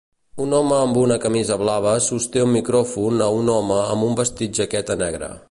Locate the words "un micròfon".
2.47-3.23